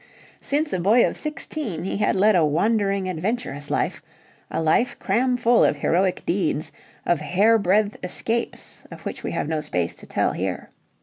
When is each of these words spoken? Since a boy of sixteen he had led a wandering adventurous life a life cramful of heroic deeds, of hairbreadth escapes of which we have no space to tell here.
Since 0.39 0.73
a 0.73 0.79
boy 0.79 1.05
of 1.07 1.15
sixteen 1.15 1.83
he 1.83 1.97
had 1.97 2.15
led 2.15 2.35
a 2.35 2.43
wandering 2.43 3.07
adventurous 3.07 3.69
life 3.69 4.01
a 4.49 4.59
life 4.59 4.97
cramful 4.97 5.63
of 5.63 5.75
heroic 5.75 6.23
deeds, 6.25 6.71
of 7.05 7.21
hairbreadth 7.21 7.97
escapes 8.03 8.83
of 8.89 9.05
which 9.05 9.21
we 9.21 9.29
have 9.33 9.47
no 9.47 9.61
space 9.61 9.93
to 9.97 10.07
tell 10.07 10.31
here. 10.33 10.71